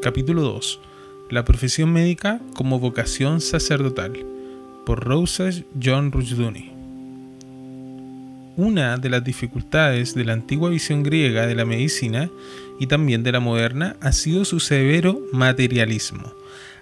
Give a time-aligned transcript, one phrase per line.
[0.00, 0.80] capítulo 2.
[1.30, 4.12] La profesión médica como vocación sacerdotal,
[4.86, 5.50] por Rosa
[5.82, 6.72] John Rushdoony.
[8.56, 12.30] Una de las dificultades de la antigua visión griega de la medicina
[12.80, 16.32] y también de la moderna ha sido su severo materialismo.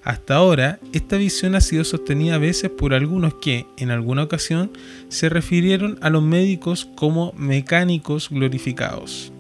[0.03, 4.71] Hasta ahora, esta visión ha sido sostenida a veces por algunos que, en alguna ocasión,
[5.09, 9.33] se refirieron a los médicos como mecánicos glorificados.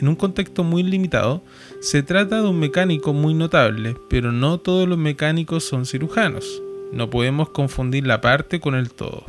[0.00, 1.42] En un contexto muy limitado,
[1.80, 6.62] se trata de un mecánico muy notable, pero no todos los mecánicos son cirujanos.
[6.92, 9.26] No podemos confundir la parte con el todo.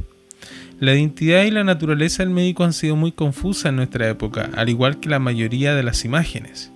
[0.80, 4.70] La identidad y la naturaleza del médico han sido muy confusas en nuestra época, al
[4.70, 6.72] igual que la mayoría de las imágenes.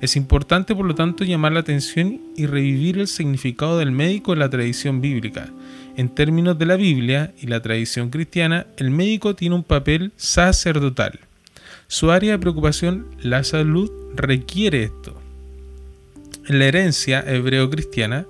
[0.00, 4.38] Es importante, por lo tanto, llamar la atención y revivir el significado del médico en
[4.38, 5.50] la tradición bíblica.
[5.96, 11.20] En términos de la Biblia y la tradición cristiana, el médico tiene un papel sacerdotal.
[11.90, 15.20] Su área de preocupación, la salud, requiere esto.
[16.46, 18.26] En la herencia hebreo-cristiana,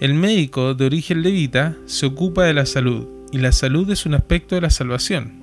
[0.00, 4.14] el médico de origen levita se ocupa de la salud, y la salud es un
[4.14, 5.34] aspecto de la salvación.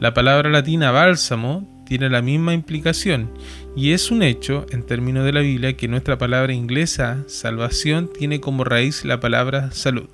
[0.00, 3.30] La palabra latina bálsamo tiene la misma implicación
[3.76, 8.40] y es un hecho, en términos de la Biblia, que nuestra palabra inglesa salvación tiene
[8.40, 10.08] como raíz la palabra salud.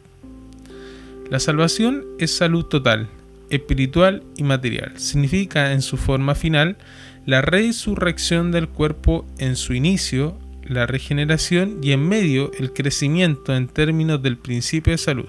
[1.31, 3.09] La salvación es salud total,
[3.53, 4.93] espiritual y material.
[4.97, 6.79] Significa en su forma final
[7.27, 13.69] la resurrección del cuerpo en su inicio, la regeneración y en medio el crecimiento en
[13.69, 15.29] términos del principio de salud.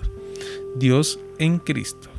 [0.76, 2.10] Dios en Cristo.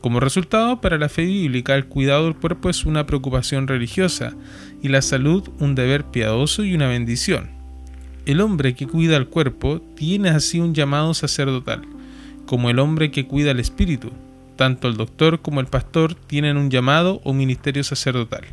[0.00, 4.34] Como resultado, para la fe bíblica, el cuidado del cuerpo es una preocupación religiosa
[4.82, 7.50] y la salud un deber piadoso y una bendición.
[8.26, 11.82] El hombre que cuida el cuerpo tiene así un llamado sacerdotal,
[12.44, 14.10] como el hombre que cuida el espíritu.
[14.56, 18.44] Tanto el doctor como el pastor tienen un llamado o ministerio sacerdotal.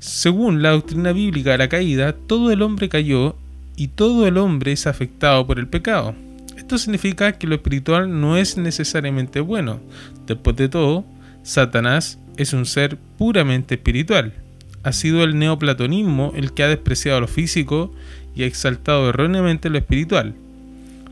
[0.00, 3.36] Según la doctrina bíblica de la caída, todo el hombre cayó
[3.76, 6.14] y todo el hombre es afectado por el pecado.
[6.56, 9.80] Esto significa que lo espiritual no es necesariamente bueno.
[10.26, 11.04] Después de todo,
[11.42, 14.34] Satanás es un ser puramente espiritual.
[14.82, 17.92] Ha sido el neoplatonismo el que ha despreciado lo físico
[18.34, 20.34] y ha exaltado erróneamente lo espiritual.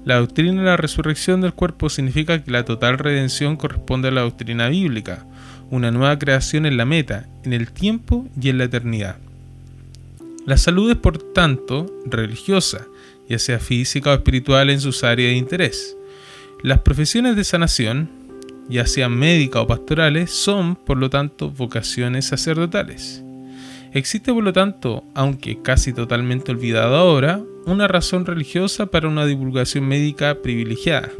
[0.04, 4.22] La doctrina de la resurrección del cuerpo significa que la total redención corresponde a la
[4.22, 5.24] doctrina bíblica,
[5.70, 9.16] una nueva creación en la meta, en el tiempo y en la eternidad.
[10.44, 12.86] La salud es por tanto religiosa,
[13.28, 15.96] ya sea física o espiritual en sus áreas de interés.
[16.64, 18.10] Las profesiones de sanación,
[18.68, 23.22] ya sean médicas o pastorales, son, por lo tanto, vocaciones sacerdotales.
[23.92, 29.86] Existe, por lo tanto, aunque casi totalmente olvidado ahora, una razón religiosa para una divulgación
[29.86, 31.10] médica privilegiada.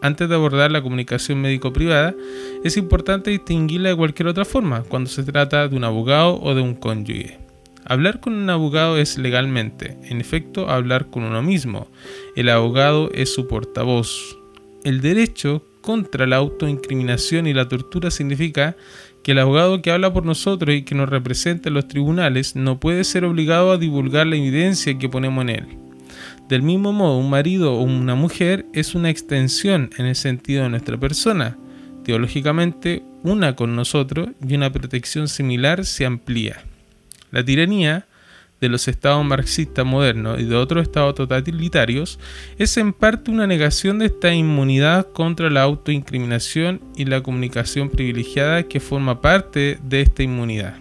[0.00, 2.14] Antes de abordar la comunicación médico-privada,
[2.62, 6.60] es importante distinguirla de cualquier otra forma cuando se trata de un abogado o de
[6.60, 7.38] un cónyuge.
[7.84, 11.88] Hablar con un abogado es legalmente, en efecto, hablar con uno mismo.
[12.34, 14.36] El abogado es su portavoz.
[14.84, 18.76] El derecho contra la autoincriminación y la tortura significa
[19.26, 22.78] que el abogado que habla por nosotros y que nos representa en los tribunales no
[22.78, 25.66] puede ser obligado a divulgar la evidencia que ponemos en él.
[26.48, 30.68] Del mismo modo, un marido o una mujer es una extensión en el sentido de
[30.68, 31.58] nuestra persona.
[32.04, 36.62] Teológicamente, una con nosotros y una protección similar se amplía.
[37.32, 38.06] La tiranía
[38.60, 42.18] de los estados marxistas modernos y de otros estados totalitarios
[42.58, 48.62] es en parte una negación de esta inmunidad contra la autoincriminación y la comunicación privilegiada
[48.62, 50.78] que forma parte de esta inmunidad.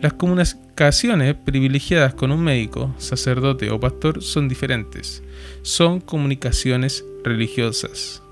[0.00, 5.22] Las comunicaciones privilegiadas con un médico, sacerdote o pastor son diferentes.
[5.62, 8.22] Son comunicaciones religiosas.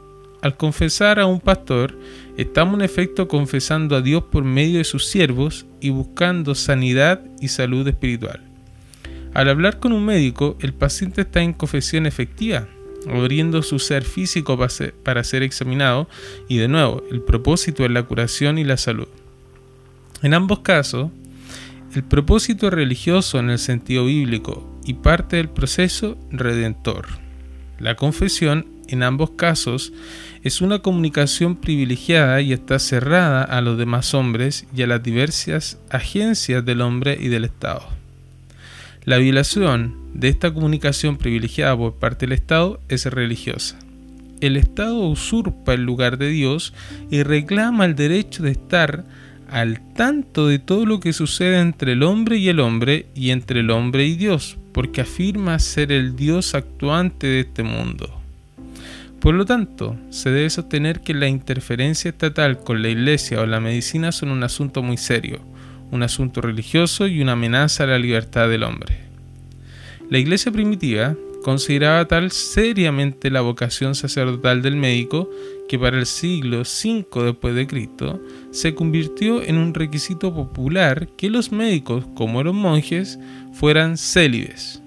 [0.42, 1.98] Al confesar a un pastor,
[2.36, 7.48] estamos en efecto confesando a Dios por medio de sus siervos y buscando sanidad y
[7.48, 8.40] salud espiritual.
[9.34, 12.68] Al hablar con un médico, el paciente está en confesión efectiva,
[13.08, 14.58] abriendo su ser físico
[15.02, 16.08] para ser examinado
[16.48, 19.08] y de nuevo, el propósito es la curación y la salud.
[20.22, 21.10] En ambos casos,
[21.94, 27.06] el propósito religioso en el sentido bíblico y parte del proceso redentor.
[27.78, 29.92] La confesión en ambos casos
[30.42, 35.78] es una comunicación privilegiada y está cerrada a los demás hombres y a las diversas
[35.90, 37.82] agencias del hombre y del Estado.
[39.04, 43.78] La violación de esta comunicación privilegiada por parte del Estado es religiosa.
[44.40, 46.74] El Estado usurpa el lugar de Dios
[47.10, 49.04] y reclama el derecho de estar
[49.48, 53.60] al tanto de todo lo que sucede entre el hombre y el hombre y entre
[53.60, 58.23] el hombre y Dios, porque afirma ser el Dios actuante de este mundo.
[59.24, 63.58] Por lo tanto, se debe sostener que la interferencia estatal con la iglesia o la
[63.58, 65.38] medicina son un asunto muy serio,
[65.90, 68.98] un asunto religioso y una amenaza a la libertad del hombre.
[70.10, 75.30] La iglesia primitiva consideraba tal seriamente la vocación sacerdotal del médico
[75.70, 81.30] que para el siglo V después de Cristo se convirtió en un requisito popular que
[81.30, 83.18] los médicos, como los monjes,
[83.54, 84.83] fueran célibes.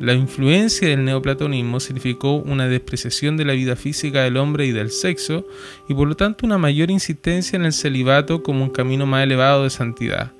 [0.00, 4.90] La influencia del neoplatonismo significó una despreciación de la vida física del hombre y del
[4.90, 5.46] sexo,
[5.90, 9.64] y por lo tanto una mayor insistencia en el celibato como un camino más elevado
[9.64, 10.32] de santidad.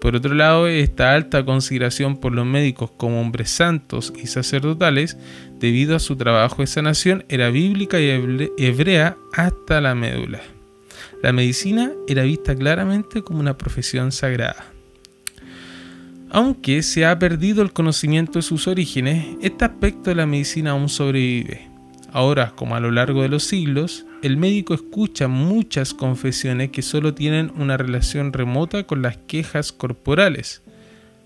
[0.00, 5.16] Por otro lado, esta alta consideración por los médicos como hombres santos y sacerdotales,
[5.60, 8.08] debido a su trabajo de sanación, era bíblica y
[8.58, 10.40] hebrea hasta la médula.
[11.22, 14.75] La medicina era vista claramente como una profesión sagrada.
[16.36, 20.90] Aunque se ha perdido el conocimiento de sus orígenes, este aspecto de la medicina aún
[20.90, 21.66] sobrevive.
[22.12, 27.14] Ahora, como a lo largo de los siglos, el médico escucha muchas confesiones que solo
[27.14, 30.60] tienen una relación remota con las quejas corporales.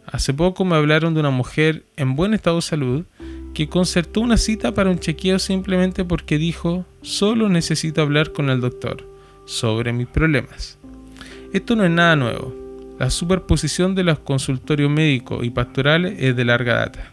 [0.06, 3.04] Hace poco me hablaron de una mujer en buen estado de salud
[3.52, 8.60] que concertó una cita para un chequeo simplemente porque dijo solo necesito hablar con el
[8.60, 9.04] doctor
[9.44, 10.78] sobre mis problemas.
[11.52, 12.59] Esto no es nada nuevo.
[13.00, 17.10] La superposición de los consultorios médicos y pastorales es de larga data.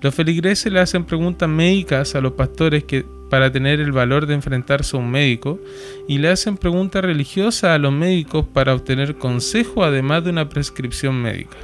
[0.00, 4.34] Los feligreses le hacen preguntas médicas a los pastores que, para tener el valor de
[4.34, 5.58] enfrentarse a un médico
[6.06, 11.20] y le hacen preguntas religiosas a los médicos para obtener consejo además de una prescripción
[11.20, 11.56] médica.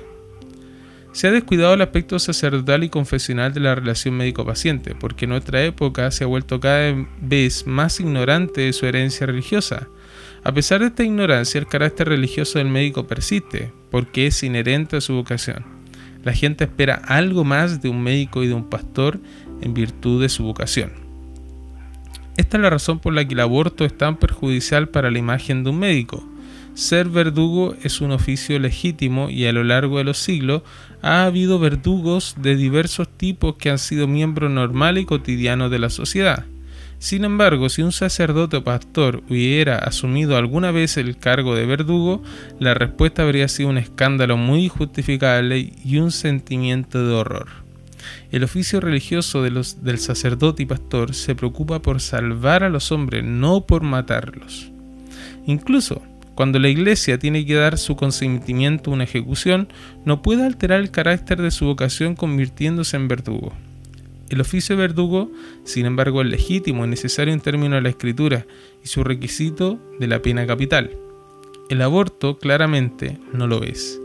[1.13, 6.11] Se ha descuidado el aspecto sacerdotal y confesional de la relación médico-paciente, porque nuestra época
[6.11, 9.87] se ha vuelto cada vez más ignorante de su herencia religiosa.
[10.45, 15.01] A pesar de esta ignorancia, el carácter religioso del médico persiste, porque es inherente a
[15.01, 15.65] su vocación.
[16.23, 19.19] La gente espera algo más de un médico y de un pastor
[19.63, 20.93] en virtud de su vocación.
[22.37, 25.65] Esta es la razón por la que el aborto es tan perjudicial para la imagen
[25.65, 26.23] de un médico.
[26.75, 30.61] Ser verdugo es un oficio legítimo y a lo largo de los siglos
[31.01, 35.89] ha habido verdugos de diversos tipos que han sido miembros normales y cotidianos de la
[35.89, 36.45] sociedad.
[37.05, 42.23] Sin embargo, si un sacerdote o pastor hubiera asumido alguna vez el cargo de verdugo,
[42.59, 47.49] la respuesta habría sido un escándalo muy justificable y un sentimiento de horror.
[48.33, 53.67] El oficio religioso del sacerdote y pastor se preocupa por salvar a los hombres, no
[53.67, 54.73] por matarlos.
[55.45, 56.01] Incluso,
[56.35, 59.69] cuando la iglesia tiene que dar su consentimiento a una ejecución,
[60.07, 63.53] no puede alterar el carácter de su vocación convirtiéndose en verdugo.
[64.35, 65.31] El oficio de verdugo,
[65.63, 68.49] sin embargo, es legítimo y necesario en términos de la escritura
[68.83, 70.91] y su requisito de la pena capital.
[71.71, 74.01] El aborto claramente no lo es.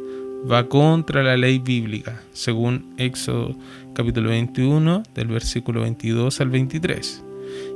[0.50, 3.58] Va contra la ley bíblica, según Éxodo
[3.96, 7.24] capítulo 21 del versículo 22 al 23.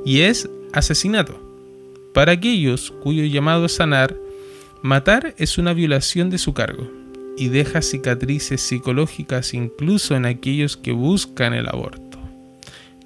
[0.06, 1.36] Y es asesinato.
[2.14, 4.16] Para aquellos cuyo llamado es sanar,
[4.80, 6.88] matar es una violación de su cargo
[7.36, 12.03] y deja cicatrices psicológicas incluso en aquellos que buscan el aborto.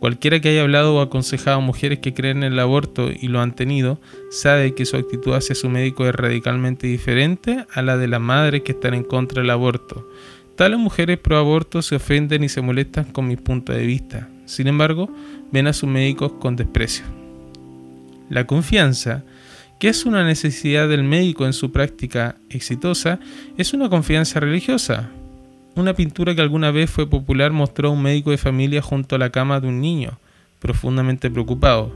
[0.01, 3.41] Cualquiera que haya hablado o aconsejado a mujeres que creen en el aborto y lo
[3.41, 4.01] han tenido,
[4.31, 8.63] sabe que su actitud hacia su médico es radicalmente diferente a la de las madres
[8.63, 10.09] que están en contra del aborto.
[10.55, 14.29] Tales mujeres pro aborto se ofenden y se molestan con mi punto de vista.
[14.45, 15.13] Sin embargo,
[15.51, 17.05] ven a sus médicos con desprecio.
[18.31, 19.25] La confianza,
[19.81, 23.19] que es una necesidad del médico en su práctica exitosa,
[23.57, 25.11] es una confianza religiosa,
[25.75, 29.19] una pintura que alguna vez fue popular mostró a un médico de familia junto a
[29.19, 30.19] la cama de un niño,
[30.59, 31.93] profundamente preocupado.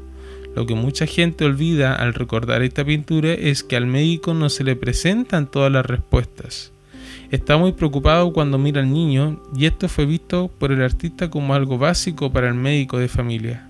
[0.54, 4.64] Lo que mucha gente olvida al recordar esta pintura es que al médico no se
[4.64, 6.72] le presentan todas las respuestas.
[7.30, 11.54] Está muy preocupado cuando mira al niño y esto fue visto por el artista como
[11.54, 13.66] algo básico para el médico de familia.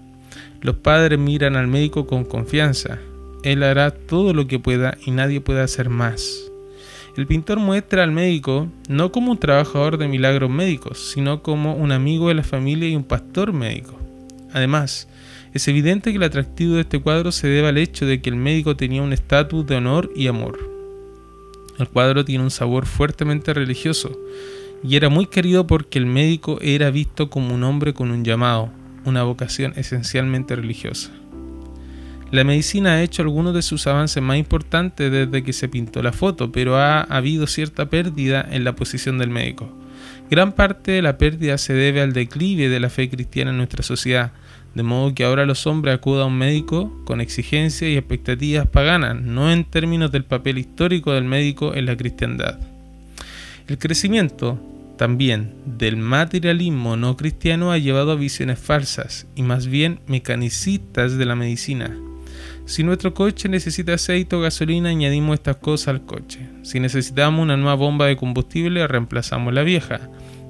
[0.61, 2.99] Los padres miran al médico con confianza.
[3.45, 6.52] Él hará todo lo que pueda y nadie puede hacer más.
[7.15, 11.93] El pintor muestra al médico no como un trabajador de milagros médicos, sino como un
[11.93, 13.99] amigo de la familia y un pastor médico.
[14.55, 15.09] Además,
[15.53, 18.37] es evidente que el atractivo de este cuadro se debe al hecho de que el
[18.37, 20.59] médico tenía un estatus de honor y amor.
[21.79, 24.19] El cuadro tiene un sabor fuertemente religioso
[24.83, 28.71] y era muy querido porque el médico era visto como un hombre con un llamado,
[29.05, 31.11] una vocación esencialmente religiosa.
[32.33, 36.13] La medicina ha hecho algunos de sus avances más importantes desde que se pintó la
[36.13, 39.71] foto, pero ha habido cierta pérdida en la posición del médico.
[40.31, 43.83] Gran parte de la pérdida se debe al declive de la fe cristiana en nuestra
[43.83, 44.33] sociedad,
[44.75, 49.21] de modo que ahora los hombres acuden a un médico con exigencias y expectativas paganas,
[49.21, 52.59] no en términos del papel histórico del médico en la cristiandad.
[53.69, 54.59] El crecimiento
[54.97, 61.27] también del materialismo no cristiano ha llevado a visiones falsas y más bien mecanicistas de
[61.27, 61.95] la medicina.
[62.65, 66.49] Si nuestro coche necesita aceite o gasolina, añadimos estas cosas al coche.
[66.63, 70.01] Si necesitamos una nueva bomba de combustible, reemplazamos la vieja.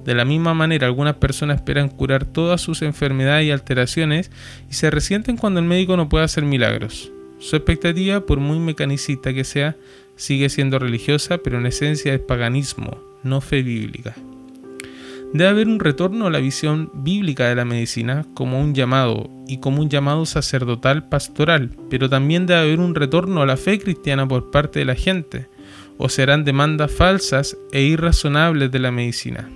[0.04, 4.31] De la misma manera, algunas personas esperan curar todas sus enfermedades y alteraciones
[4.71, 7.11] y se resienten cuando el médico no puede hacer milagros.
[7.38, 9.76] Su expectativa, por muy mecanicista que sea,
[10.16, 14.14] sigue siendo religiosa, pero en esencia es paganismo, no fe bíblica.
[15.32, 19.58] Debe haber un retorno a la visión bíblica de la medicina como un llamado y
[19.60, 24.28] como un llamado sacerdotal pastoral, pero también debe haber un retorno a la fe cristiana
[24.28, 25.48] por parte de la gente,
[25.96, 29.48] o serán demandas falsas e irrazonables de la medicina.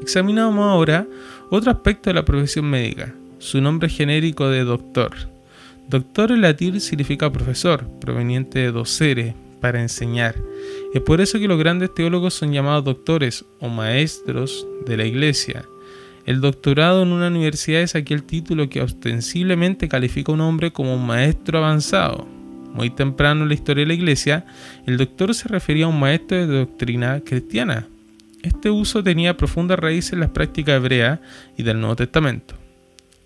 [0.00, 1.08] Examinamos ahora
[1.50, 5.12] otro aspecto de la profesión médica, su nombre genérico de doctor.
[5.88, 9.34] Doctor en latín significa profesor, proveniente de docere,
[9.64, 10.34] para enseñar.
[10.92, 15.64] Es por eso que los grandes teólogos son llamados doctores o maestros de la iglesia.
[16.26, 20.94] El doctorado en una universidad es aquel título que ostensiblemente califica a un hombre como
[20.94, 22.26] un maestro avanzado.
[22.72, 24.46] Muy temprano en la historia de la iglesia,
[24.86, 27.86] el doctor se refería a un maestro de doctrina cristiana.
[28.42, 31.20] Este uso tenía profundas raíces en las prácticas hebreas
[31.56, 32.56] y del Nuevo Testamento.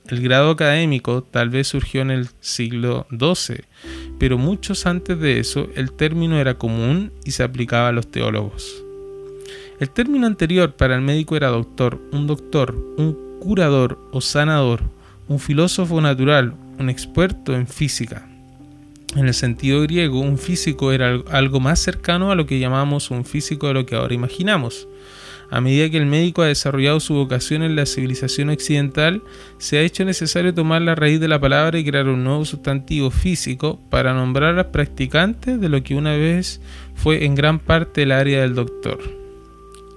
[0.08, 3.64] El grado académico tal vez surgió en el siglo XII,
[4.18, 8.87] pero muchos antes de eso el término era común y se aplicaba a los teólogos.
[9.80, 14.82] El término anterior para el médico era doctor, un doctor, un curador o sanador,
[15.28, 18.26] un filósofo natural, un experto en física.
[19.14, 23.24] En el sentido griego, un físico era algo más cercano a lo que llamamos un
[23.24, 24.88] físico de lo que ahora imaginamos.
[25.48, 29.22] A medida que el médico ha desarrollado su vocación en la civilización occidental,
[29.58, 33.12] se ha hecho necesario tomar la raíz de la palabra y crear un nuevo sustantivo
[33.12, 36.60] físico para nombrar a practicantes de lo que una vez
[36.96, 39.27] fue en gran parte el área del doctor.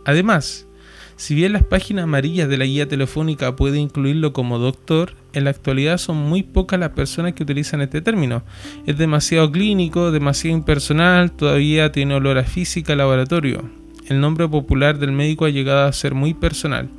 [0.05, 0.67] Además,
[1.15, 5.51] si bien las páginas amarillas de la guía telefónica puede incluirlo como doctor, en la
[5.51, 8.43] actualidad son muy pocas las personas que utilizan este término.
[8.85, 13.81] Es demasiado clínico, demasiado impersonal, todavía tiene olor a física laboratorio
[14.11, 16.89] el nombre popular del médico ha llegado a ser muy personal.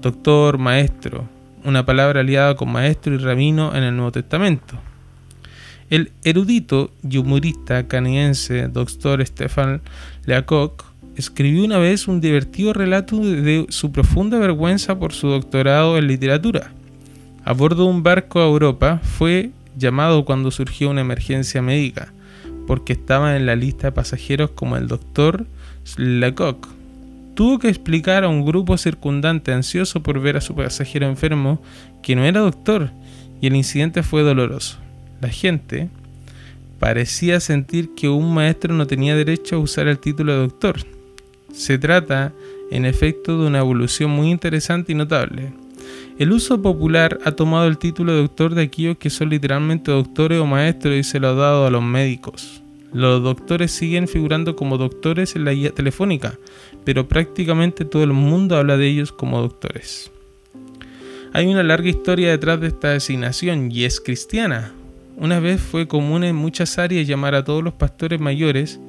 [0.00, 1.28] Doctor, maestro,
[1.62, 4.76] una palabra aliada con maestro y rabino en el Nuevo Testamento.
[5.90, 9.24] El erudito y humorista canadiense Dr.
[9.26, 9.82] Stefan
[10.24, 10.84] Leacock
[11.20, 16.72] escribió una vez un divertido relato de su profunda vergüenza por su doctorado en literatura.
[17.44, 22.12] A bordo de un barco a Europa fue llamado cuando surgió una emergencia médica,
[22.66, 25.46] porque estaba en la lista de pasajeros como el doctor
[25.96, 26.78] Lecoq
[27.38, 31.62] tuvo que explicar a un grupo circundante ansioso por ver a su pasajero enfermo
[32.02, 32.90] que no era doctor
[33.40, 34.78] y el incidente fue doloroso.
[35.20, 35.88] La gente
[36.80, 40.78] parecía sentir que un maestro no tenía derecho a usar el título de doctor.
[41.52, 42.32] Se trata,
[42.70, 45.52] en efecto, de una evolución muy interesante y notable.
[46.18, 50.40] El uso popular ha tomado el título de doctor de aquellos que son literalmente doctores
[50.40, 52.62] o maestros y se lo ha dado a los médicos.
[52.92, 56.38] Los doctores siguen figurando como doctores en la guía telefónica,
[56.84, 60.10] pero prácticamente todo el mundo habla de ellos como doctores.
[61.32, 64.72] Hay una larga historia detrás de esta designación y es cristiana.
[65.16, 68.80] Una vez fue común en muchas áreas llamar a todos los pastores mayores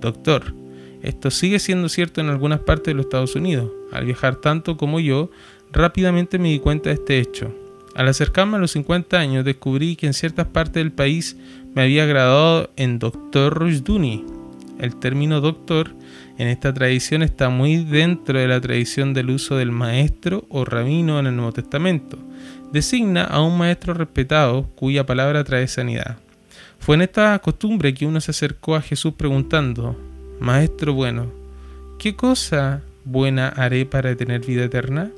[0.00, 0.54] doctor.
[1.02, 3.70] Esto sigue siendo cierto en algunas partes de los Estados Unidos.
[3.92, 5.30] Al viajar tanto como yo,
[5.72, 7.54] rápidamente me di cuenta de este hecho.
[7.94, 11.36] Al acercarme a los 50 años descubrí que en ciertas partes del país
[11.74, 14.24] me había graduado en Doctor Rushduni.
[14.78, 15.92] El término doctor
[16.38, 21.18] en esta tradición está muy dentro de la tradición del uso del maestro o rabino
[21.18, 22.16] en el Nuevo Testamento.
[22.72, 26.18] Designa a un maestro respetado cuya palabra trae sanidad.
[26.78, 29.96] Fue en esta costumbre que uno se acercó a Jesús preguntando,
[30.40, 31.26] Maestro bueno,
[31.98, 35.10] ¿qué cosa buena haré para tener vida eterna?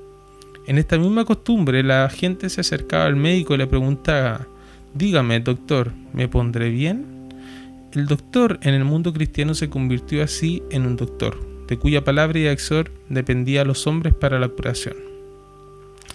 [0.66, 4.46] En esta misma costumbre la gente se acercaba al médico y le preguntaba,
[4.94, 7.04] Dígame, doctor, ¿me pondré bien?
[7.92, 12.38] El doctor en el mundo cristiano se convirtió así en un doctor, de cuya palabra
[12.38, 14.94] y acción dependía a los hombres para la curación.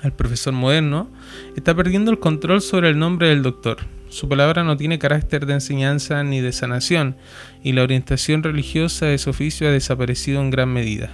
[0.04, 1.10] El profesor moderno
[1.56, 3.78] está perdiendo el control sobre el nombre del doctor.
[4.16, 7.18] Su palabra no tiene carácter de enseñanza ni de sanación,
[7.62, 11.10] y la orientación religiosa de su oficio ha desaparecido en gran medida.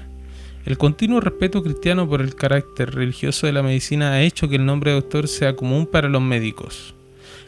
[0.67, 4.67] El continuo respeto cristiano por el carácter religioso de la medicina ha hecho que el
[4.67, 6.93] nombre de doctor sea común para los médicos.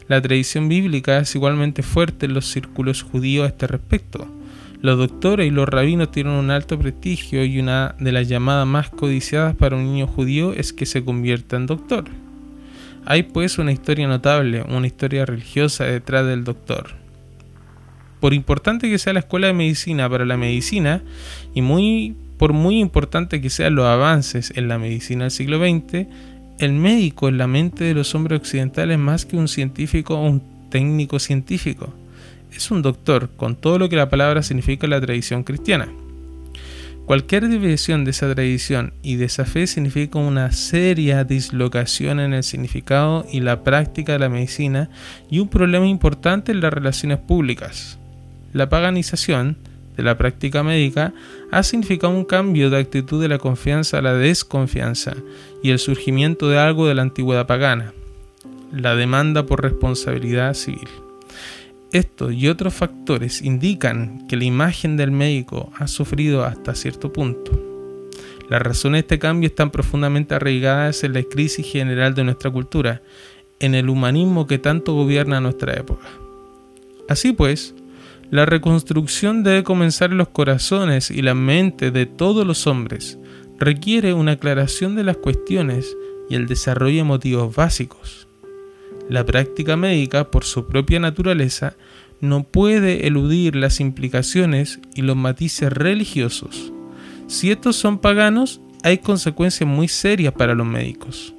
[0.08, 4.26] La tradición bíblica es igualmente fuerte en los círculos judíos a este respecto.
[4.82, 8.90] Los doctores y los rabinos tienen un alto prestigio y una de las llamadas más
[8.90, 12.06] codiciadas para un niño judío es que se convierta en doctor.
[13.06, 16.92] Hay pues una historia notable, una historia religiosa detrás del doctor.
[18.20, 21.02] Por importante que sea la escuela de medicina para la medicina,
[21.54, 26.06] y muy, por muy importante que sean los avances en la medicina del siglo XX,
[26.58, 30.42] el médico en la mente de los hombres occidentales más que un científico o un
[30.70, 31.92] técnico científico.
[32.54, 35.88] Es un doctor, con todo lo que la palabra significa en la tradición cristiana.
[37.06, 42.42] Cualquier desviación de esa tradición y de esa fe significa una seria dislocación en el
[42.42, 44.88] significado y la práctica de la medicina
[45.30, 47.98] y un problema importante en las relaciones públicas.
[48.54, 49.58] La paganización
[49.98, 51.12] de la práctica médica
[51.52, 55.14] ha significado un cambio de actitud de la confianza a la desconfianza
[55.62, 57.92] y el surgimiento de algo de la antigüedad pagana,
[58.72, 60.88] la demanda por responsabilidad civil.
[61.94, 67.52] Esto y otros factores indican que la imagen del médico ha sufrido hasta cierto punto.
[68.50, 73.00] Las razones de este cambio están profundamente arraigadas en la crisis general de nuestra cultura,
[73.60, 76.08] en el humanismo que tanto gobierna nuestra época.
[77.08, 77.76] Así pues,
[78.28, 83.20] la reconstrucción debe comenzar en los corazones y la mente de todos los hombres.
[83.60, 85.96] Requiere una aclaración de las cuestiones
[86.28, 88.26] y el desarrollo de motivos básicos.
[89.08, 91.74] La práctica médica, por su propia naturaleza,
[92.20, 96.72] no puede eludir las implicaciones y los matices religiosos.
[97.26, 101.34] Si estos son paganos, hay consecuencias muy serias para los médicos.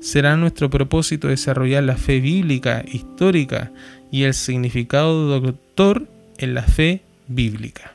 [0.00, 3.70] Será nuestro propósito desarrollar la fe bíblica, histórica
[4.10, 7.94] y el significado doctor en la fe bíblica.